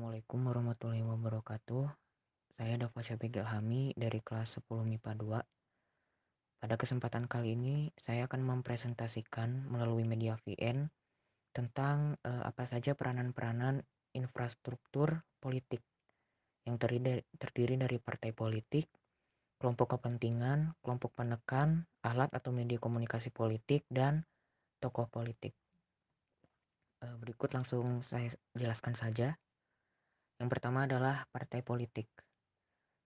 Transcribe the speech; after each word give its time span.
Assalamualaikum 0.00 0.48
warahmatullahi 0.48 1.04
wabarakatuh. 1.04 1.84
Saya 2.56 2.80
Dava 2.80 3.04
Syafiq 3.04 3.36
Ilhami 3.36 3.92
dari 3.92 4.24
kelas 4.24 4.56
10 4.56 4.88
MIPA 4.88 5.12
2. 5.12 5.44
Pada 6.56 6.74
kesempatan 6.80 7.28
kali 7.28 7.52
ini, 7.52 7.92
saya 8.08 8.24
akan 8.24 8.40
mempresentasikan 8.48 9.68
melalui 9.68 10.08
media 10.08 10.40
VN 10.40 10.88
tentang 11.52 12.16
eh, 12.24 12.42
apa 12.48 12.64
saja 12.64 12.96
peranan-peranan 12.96 13.84
infrastruktur 14.16 15.20
politik 15.36 15.84
yang 16.64 16.80
terdiri, 16.80 17.76
dari 17.76 18.00
partai 18.00 18.32
politik, 18.32 18.88
kelompok 19.60 20.00
kepentingan, 20.00 20.80
kelompok 20.80 21.12
penekan, 21.12 21.84
alat 22.00 22.32
atau 22.32 22.56
media 22.56 22.80
komunikasi 22.80 23.28
politik, 23.28 23.84
dan 23.92 24.24
tokoh 24.80 25.12
politik. 25.12 25.52
Eh, 27.04 27.14
berikut 27.20 27.52
langsung 27.52 28.00
saya 28.00 28.32
jelaskan 28.56 28.96
saja. 28.96 29.36
Yang 30.40 30.48
pertama 30.56 30.88
adalah 30.88 31.28
partai 31.28 31.60
politik. 31.60 32.08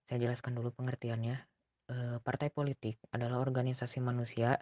Saya 0.07 0.23
jelaskan 0.23 0.55
dulu 0.55 0.71
pengertiannya. 0.71 1.35
E, 1.91 1.95
partai 2.23 2.47
politik 2.47 2.95
adalah 3.11 3.43
organisasi 3.43 3.99
manusia 3.99 4.55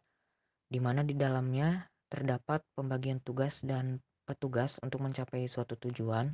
di 0.65 0.81
mana 0.81 1.05
di 1.05 1.13
dalamnya 1.13 1.85
terdapat 2.09 2.65
pembagian 2.73 3.21
tugas 3.21 3.61
dan 3.61 4.01
petugas 4.25 4.81
untuk 4.81 5.05
mencapai 5.05 5.45
suatu 5.45 5.77
tujuan, 5.77 6.33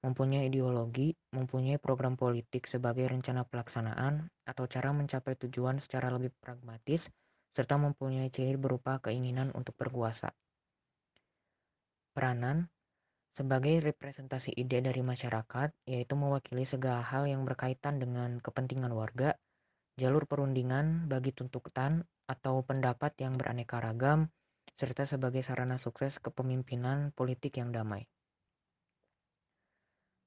mempunyai 0.00 0.48
ideologi, 0.48 1.12
mempunyai 1.36 1.76
program 1.76 2.16
politik 2.16 2.64
sebagai 2.64 3.04
rencana 3.04 3.44
pelaksanaan 3.44 4.30
atau 4.48 4.64
cara 4.64 4.94
mencapai 4.96 5.36
tujuan 5.36 5.82
secara 5.84 6.08
lebih 6.08 6.32
pragmatis, 6.40 7.04
serta 7.52 7.76
mempunyai 7.76 8.32
ciri 8.32 8.56
berupa 8.56 9.02
keinginan 9.04 9.52
untuk 9.52 9.76
berkuasa. 9.76 10.32
Peranan 12.14 12.70
sebagai 13.38 13.78
representasi 13.78 14.50
ide 14.58 14.82
dari 14.82 14.98
masyarakat, 14.98 15.70
yaitu 15.86 16.18
mewakili 16.18 16.66
segala 16.66 17.06
hal 17.06 17.30
yang 17.30 17.46
berkaitan 17.46 18.02
dengan 18.02 18.42
kepentingan 18.42 18.90
warga, 18.90 19.38
jalur 19.94 20.26
perundingan 20.26 21.06
bagi 21.06 21.30
tuntutan 21.30 22.02
atau 22.26 22.66
pendapat 22.66 23.14
yang 23.22 23.38
beraneka 23.38 23.78
ragam, 23.78 24.26
serta 24.74 25.06
sebagai 25.06 25.46
sarana 25.46 25.78
sukses 25.78 26.18
kepemimpinan 26.18 27.14
politik 27.14 27.62
yang 27.62 27.70
damai. 27.70 28.10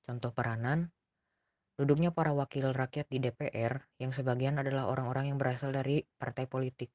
Contoh 0.07 0.31
peranan, 0.31 0.87
duduknya 1.75 2.15
para 2.15 2.31
wakil 2.31 2.71
rakyat 2.71 3.11
di 3.11 3.19
DPR 3.19 3.91
yang 3.99 4.15
sebagian 4.15 4.55
adalah 4.55 4.87
orang-orang 4.87 5.35
yang 5.35 5.37
berasal 5.37 5.75
dari 5.75 6.07
partai 6.15 6.47
politik. 6.47 6.87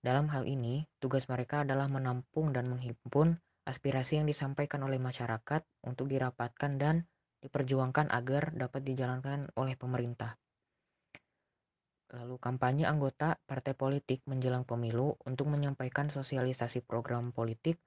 Dalam 0.00 0.32
hal 0.32 0.48
ini, 0.48 0.88
tugas 0.96 1.28
mereka 1.28 1.62
adalah 1.62 1.86
menampung 1.92 2.56
dan 2.56 2.72
menghimpun 2.72 3.36
aspirasi 3.66 4.18
yang 4.18 4.26
disampaikan 4.26 4.82
oleh 4.82 4.98
masyarakat 4.98 5.62
untuk 5.86 6.10
dirapatkan 6.10 6.72
dan 6.78 7.06
diperjuangkan 7.42 8.10
agar 8.10 8.54
dapat 8.54 8.82
dijalankan 8.86 9.50
oleh 9.58 9.74
pemerintah. 9.74 10.38
Lalu 12.12 12.36
kampanye 12.36 12.84
anggota 12.84 13.40
partai 13.48 13.72
politik 13.72 14.20
menjelang 14.28 14.68
pemilu 14.68 15.16
untuk 15.24 15.48
menyampaikan 15.48 16.12
sosialisasi 16.12 16.84
program 16.84 17.32
politik 17.32 17.80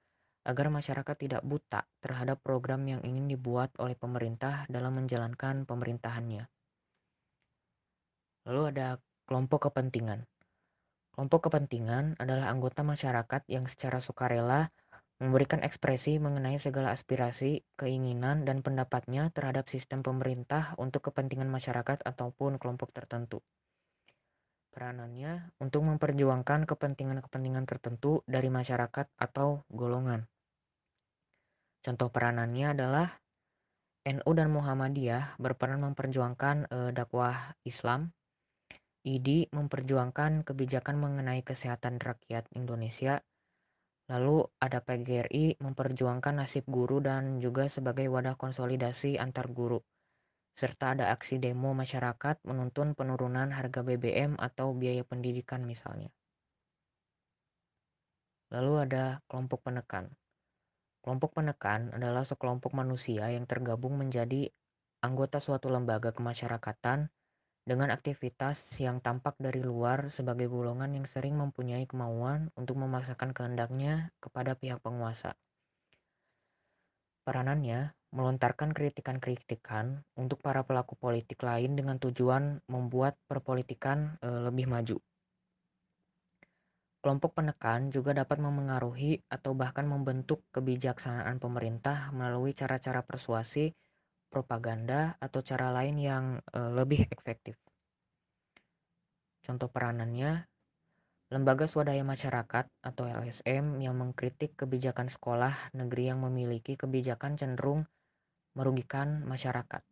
agar 0.46 0.70
masyarakat 0.70 1.16
tidak 1.18 1.42
buta 1.42 1.86
terhadap 2.02 2.42
program 2.42 2.86
yang 2.86 3.02
ingin 3.02 3.26
dibuat 3.26 3.70
oleh 3.78 3.94
pemerintah 3.94 4.66
dalam 4.70 4.98
menjalankan 4.98 5.66
pemerintahannya. 5.66 6.46
Lalu 8.46 8.62
ada 8.70 8.98
kelompok 9.26 9.70
kepentingan. 9.70 10.22
Kelompok 11.10 11.50
kepentingan 11.50 12.14
adalah 12.22 12.46
anggota 12.50 12.86
masyarakat 12.86 13.42
yang 13.50 13.66
secara 13.66 13.98
sukarela 13.98 14.70
memberikan 15.16 15.64
ekspresi 15.64 16.20
mengenai 16.20 16.60
segala 16.60 16.92
aspirasi, 16.92 17.64
keinginan, 17.80 18.44
dan 18.44 18.60
pendapatnya 18.60 19.32
terhadap 19.32 19.72
sistem 19.72 20.04
pemerintah 20.04 20.76
untuk 20.76 21.08
kepentingan 21.08 21.48
masyarakat 21.48 22.04
ataupun 22.04 22.60
kelompok 22.60 22.92
tertentu. 22.92 23.40
Peranannya 24.76 25.56
untuk 25.56 25.88
memperjuangkan 25.88 26.68
kepentingan-kepentingan 26.68 27.64
tertentu 27.64 28.20
dari 28.28 28.52
masyarakat 28.52 29.08
atau 29.16 29.64
golongan. 29.72 30.28
Contoh 31.80 32.12
peranannya 32.12 32.76
adalah 32.76 33.08
NU 34.04 34.30
dan 34.36 34.52
Muhammadiyah 34.52 35.40
berperan 35.40 35.80
memperjuangkan 35.80 36.68
e, 36.68 36.78
dakwah 36.92 37.56
Islam. 37.64 38.12
ID 39.06 39.54
memperjuangkan 39.54 40.44
kebijakan 40.44 40.98
mengenai 40.98 41.40
kesehatan 41.40 42.02
rakyat 42.02 42.44
Indonesia 42.52 43.22
Lalu 44.06 44.46
ada 44.62 44.78
PGRI 44.78 45.58
memperjuangkan 45.58 46.38
nasib 46.38 46.62
guru 46.70 47.02
dan 47.02 47.42
juga 47.42 47.66
sebagai 47.66 48.06
wadah 48.06 48.38
konsolidasi 48.38 49.18
antar 49.18 49.50
guru. 49.50 49.82
Serta 50.54 50.94
ada 50.94 51.10
aksi 51.10 51.42
demo 51.42 51.74
masyarakat 51.74 52.40
menuntun 52.46 52.94
penurunan 52.94 53.50
harga 53.50 53.82
BBM 53.82 54.38
atau 54.38 54.72
biaya 54.72 55.02
pendidikan 55.02 55.66
misalnya. 55.66 56.08
Lalu 58.54 58.88
ada 58.88 59.20
kelompok 59.26 59.66
penekan. 59.66 60.14
Kelompok 61.02 61.34
penekan 61.34 61.90
adalah 61.90 62.22
sekelompok 62.22 62.78
manusia 62.78 63.26
yang 63.34 63.44
tergabung 63.44 63.98
menjadi 63.98 64.48
anggota 65.02 65.42
suatu 65.42 65.66
lembaga 65.66 66.14
kemasyarakatan 66.14 67.10
dengan 67.66 67.90
aktivitas 67.90 68.62
yang 68.78 69.02
tampak 69.02 69.34
dari 69.42 69.58
luar 69.58 70.14
sebagai 70.14 70.46
golongan 70.46 71.02
yang 71.02 71.06
sering 71.10 71.34
mempunyai 71.34 71.82
kemauan 71.90 72.54
untuk 72.54 72.78
memaksakan 72.78 73.34
kehendaknya 73.34 74.14
kepada 74.22 74.54
pihak 74.54 74.78
penguasa. 74.78 75.34
Peranannya 77.26 77.90
melontarkan 78.14 78.70
kritikan-kritikan 78.70 79.98
untuk 80.14 80.38
para 80.38 80.62
pelaku 80.62 80.94
politik 80.94 81.42
lain 81.42 81.74
dengan 81.74 81.98
tujuan 81.98 82.62
membuat 82.70 83.18
perpolitikan 83.26 84.14
e, 84.22 84.46
lebih 84.46 84.70
maju. 84.70 85.02
Kelompok 87.02 87.34
penekan 87.34 87.90
juga 87.90 88.14
dapat 88.14 88.38
memengaruhi 88.38 89.26
atau 89.26 89.58
bahkan 89.58 89.90
membentuk 89.90 90.46
kebijaksanaan 90.54 91.42
pemerintah 91.42 92.14
melalui 92.14 92.54
cara-cara 92.54 93.02
persuasi 93.02 93.74
propaganda, 94.28 95.14
atau 95.18 95.40
cara 95.40 95.70
lain 95.72 95.96
yang 95.98 96.24
uh, 96.52 96.70
lebih 96.74 97.06
efektif. 97.16 97.56
Contoh 99.46 99.70
peranannya, 99.70 100.42
lembaga 101.30 101.66
swadaya 101.66 102.02
masyarakat 102.02 102.66
atau 102.82 103.04
LSM 103.06 103.78
yang 103.82 103.94
mengkritik 103.98 104.58
kebijakan 104.58 105.10
sekolah 105.10 105.74
negeri 105.74 106.10
yang 106.10 106.22
memiliki 106.22 106.74
kebijakan 106.74 107.38
cenderung 107.38 107.86
merugikan 108.56 109.22
masyarakat. 109.26 109.82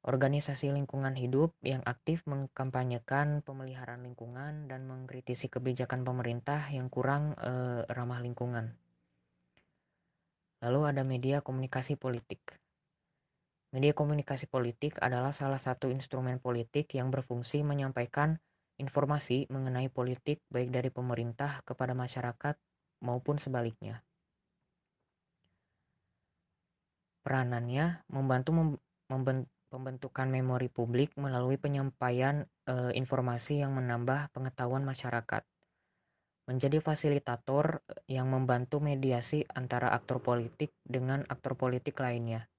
Organisasi 0.00 0.72
lingkungan 0.72 1.12
hidup 1.12 1.52
yang 1.60 1.84
aktif 1.84 2.24
mengkampanyekan 2.24 3.44
pemeliharaan 3.44 4.08
lingkungan 4.08 4.64
dan 4.64 4.88
mengkritisi 4.88 5.52
kebijakan 5.52 6.08
pemerintah 6.08 6.72
yang 6.72 6.88
kurang 6.88 7.36
eh, 7.36 7.84
ramah 7.84 8.24
lingkungan. 8.24 8.72
Lalu 10.64 10.80
ada 10.88 11.02
media 11.04 11.44
komunikasi 11.44 12.00
politik. 12.00 12.40
Media 13.70 13.94
komunikasi 13.94 14.50
politik 14.50 14.98
adalah 14.98 15.30
salah 15.30 15.62
satu 15.62 15.86
instrumen 15.86 16.42
politik 16.42 16.90
yang 16.90 17.14
berfungsi 17.14 17.62
menyampaikan 17.62 18.34
informasi 18.82 19.46
mengenai 19.46 19.86
politik 19.86 20.42
baik 20.50 20.74
dari 20.74 20.90
pemerintah 20.90 21.62
kepada 21.62 21.94
masyarakat 21.94 22.58
maupun 23.06 23.38
sebaliknya. 23.38 24.02
Peranannya 27.22 28.02
membantu 28.10 28.74
pembentukan 29.70 30.26
memori 30.26 30.66
publik 30.66 31.14
melalui 31.14 31.54
penyampaian 31.54 32.42
e, 32.66 32.90
informasi 32.98 33.62
yang 33.62 33.78
menambah 33.78 34.34
pengetahuan 34.34 34.82
masyarakat. 34.82 35.46
Menjadi 36.50 36.82
fasilitator 36.82 37.86
eh, 37.86 38.18
yang 38.18 38.26
membantu 38.34 38.82
mediasi 38.82 39.46
antara 39.54 39.94
aktor 39.94 40.18
politik 40.18 40.74
dengan 40.82 41.22
aktor 41.30 41.54
politik 41.54 41.94
lainnya 42.02 42.50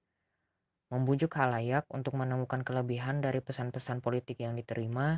membujuk 0.92 1.32
halayak 1.40 1.88
untuk 1.88 2.12
menemukan 2.20 2.60
kelebihan 2.60 3.24
dari 3.24 3.40
pesan-pesan 3.40 4.04
politik 4.04 4.44
yang 4.44 4.52
diterima, 4.52 5.16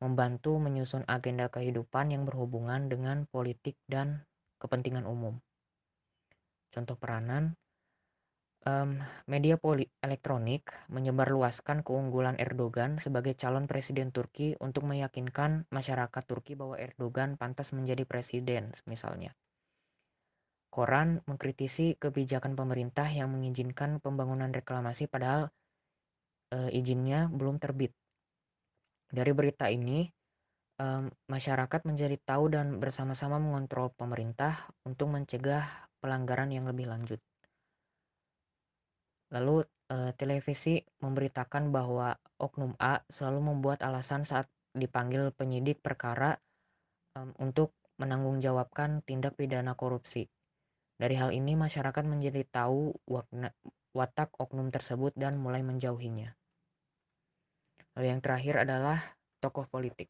membantu 0.00 0.56
menyusun 0.56 1.04
agenda 1.04 1.52
kehidupan 1.52 2.16
yang 2.16 2.24
berhubungan 2.24 2.88
dengan 2.88 3.28
politik 3.28 3.76
dan 3.84 4.24
kepentingan 4.56 5.04
umum. 5.04 5.36
Contoh 6.72 6.96
peranan, 6.96 7.52
um, 8.64 8.96
media 9.28 9.60
poli 9.60 9.84
elektronik 10.00 10.72
menyebarluaskan 10.88 11.84
keunggulan 11.84 12.40
Erdogan 12.40 12.96
sebagai 13.04 13.36
calon 13.36 13.68
presiden 13.68 14.16
Turki 14.16 14.56
untuk 14.64 14.88
meyakinkan 14.88 15.68
masyarakat 15.68 16.22
Turki 16.24 16.56
bahwa 16.56 16.80
Erdogan 16.80 17.36
pantas 17.36 17.68
menjadi 17.76 18.08
presiden, 18.08 18.72
misalnya. 18.88 19.36
Koran 20.72 21.20
mengkritisi 21.28 22.00
kebijakan 22.00 22.56
pemerintah 22.56 23.04
yang 23.12 23.28
mengizinkan 23.28 24.00
pembangunan 24.00 24.48
reklamasi 24.48 25.04
padahal 25.04 25.52
e, 26.48 26.72
izinnya 26.72 27.28
belum 27.28 27.60
terbit. 27.60 27.92
Dari 29.12 29.32
berita 29.36 29.68
ini, 29.68 30.08
e, 30.80 30.86
masyarakat 31.28 31.80
menjadi 31.84 32.16
tahu 32.24 32.56
dan 32.56 32.80
bersama-sama 32.80 33.36
mengontrol 33.36 33.92
pemerintah 33.92 34.72
untuk 34.88 35.12
mencegah 35.12 35.92
pelanggaran 36.00 36.48
yang 36.48 36.64
lebih 36.64 36.88
lanjut. 36.88 37.20
Lalu 39.32 39.64
uh, 39.88 40.12
televisi 40.16 40.80
memberitakan 41.00 41.72
bahwa 41.72 42.12
oknum 42.36 42.76
A 42.76 43.00
selalu 43.08 43.40
membuat 43.52 43.80
alasan 43.80 44.28
saat 44.28 44.48
dipanggil 44.76 45.32
penyidik 45.32 45.80
perkara 45.80 46.36
um, 47.16 47.32
untuk 47.40 47.72
menanggungjawabkan 47.96 49.04
tindak 49.04 49.36
pidana 49.36 49.72
korupsi. 49.72 50.28
Dari 51.02 51.18
hal 51.18 51.34
ini 51.34 51.58
masyarakat 51.58 52.06
menjadi 52.06 52.46
tahu 52.46 52.94
watak 53.90 54.30
oknum 54.38 54.70
tersebut 54.70 55.10
dan 55.18 55.34
mulai 55.34 55.66
menjauhinya. 55.66 56.30
Lalu 57.98 58.06
yang 58.06 58.22
terakhir 58.22 58.62
adalah 58.62 59.18
tokoh 59.42 59.66
politik. 59.66 60.06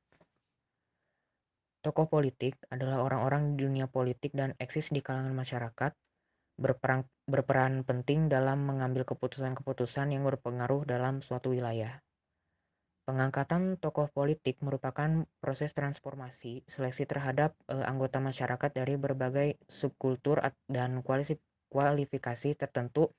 Tokoh 1.81 2.13
politik 2.13 2.61
adalah 2.69 3.01
orang-orang 3.09 3.57
di 3.57 3.65
dunia 3.65 3.89
politik 3.89 4.37
dan 4.37 4.53
eksis 4.61 4.93
di 4.93 5.01
kalangan 5.01 5.33
masyarakat, 5.33 5.97
berperan, 6.61 7.09
berperan 7.25 7.89
penting 7.89 8.29
dalam 8.29 8.61
mengambil 8.61 9.09
keputusan-keputusan 9.09 10.13
yang 10.13 10.29
berpengaruh 10.29 10.85
dalam 10.85 11.25
suatu 11.25 11.57
wilayah. 11.57 12.05
Pengangkatan 13.03 13.83
tokoh 13.83 14.07
politik 14.15 14.63
merupakan 14.63 15.27
proses 15.43 15.75
transformasi 15.75 16.63
seleksi 16.71 17.03
terhadap 17.03 17.51
e, 17.67 17.75
anggota 17.83 18.23
masyarakat 18.23 18.71
dari 18.71 18.95
berbagai 18.95 19.59
subkultur 19.67 20.39
dan 20.71 21.03
kualifikasi 21.67 22.55
tertentu 22.55 23.11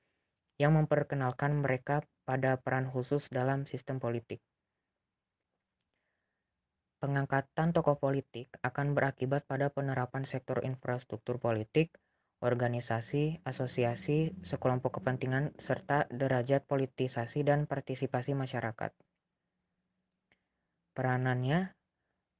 yang 0.56 0.72
memperkenalkan 0.72 1.60
mereka 1.60 2.00
pada 2.24 2.56
peran 2.56 2.88
khusus 2.88 3.28
dalam 3.28 3.68
sistem 3.68 4.00
politik. 4.00 4.40
Pengangkatan 7.04 7.76
tokoh 7.76 8.00
politik 8.00 8.48
akan 8.64 8.96
berakibat 8.96 9.44
pada 9.44 9.68
penerapan 9.68 10.24
sektor 10.24 10.64
infrastruktur 10.64 11.36
politik, 11.36 11.92
organisasi, 12.40 13.44
asosiasi, 13.44 14.32
sekelompok 14.48 15.04
kepentingan, 15.04 15.52
serta 15.60 16.08
derajat 16.08 16.64
politisasi 16.64 17.44
dan 17.44 17.68
partisipasi 17.68 18.32
masyarakat. 18.32 18.96
Peranannya, 20.94 21.74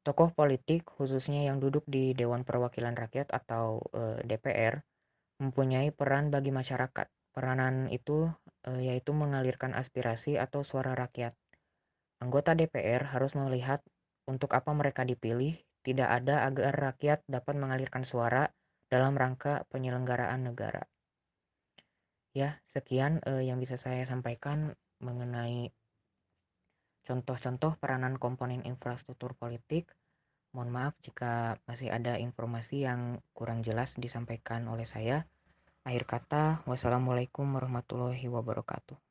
tokoh 0.06 0.30
politik 0.30 0.86
khususnya 0.86 1.42
yang 1.50 1.58
duduk 1.58 1.82
di 1.90 2.14
Dewan 2.14 2.46
Perwakilan 2.46 2.94
Rakyat 2.94 3.34
atau 3.34 3.82
e, 3.90 4.22
DPR 4.22 4.78
mempunyai 5.42 5.90
peran 5.90 6.30
bagi 6.30 6.54
masyarakat. 6.54 7.10
Peranan 7.34 7.90
itu 7.90 8.30
e, 8.62 8.70
yaitu 8.86 9.10
mengalirkan 9.10 9.74
aspirasi 9.74 10.38
atau 10.38 10.62
suara 10.62 10.94
rakyat. 10.94 11.34
Anggota 12.22 12.54
DPR 12.54 13.10
harus 13.10 13.34
melihat 13.34 13.82
untuk 14.30 14.54
apa 14.54 14.70
mereka 14.70 15.02
dipilih, 15.02 15.58
tidak 15.84 16.08
ada 16.22 16.48
agar 16.48 16.72
rakyat 16.72 17.20
dapat 17.28 17.54
mengalirkan 17.58 18.06
suara 18.08 18.48
dalam 18.88 19.18
rangka 19.18 19.68
penyelenggaraan 19.68 20.46
negara. 20.46 20.86
Ya, 22.32 22.62
sekian 22.70 23.18
eh, 23.26 23.46
yang 23.46 23.58
bisa 23.58 23.76
saya 23.78 24.06
sampaikan 24.06 24.74
mengenai 25.02 25.70
Contoh-contoh 27.04 27.76
peranan 27.76 28.16
komponen 28.16 28.64
infrastruktur 28.64 29.36
politik. 29.36 29.92
Mohon 30.56 30.70
maaf 30.72 30.94
jika 31.04 31.60
masih 31.68 31.92
ada 31.92 32.16
informasi 32.16 32.88
yang 32.88 33.20
kurang 33.36 33.60
jelas 33.60 33.92
disampaikan 34.00 34.64
oleh 34.72 34.88
saya. 34.88 35.28
Akhir 35.84 36.08
kata, 36.08 36.64
wassalamualaikum 36.64 37.44
warahmatullahi 37.44 38.24
wabarakatuh. 38.24 39.03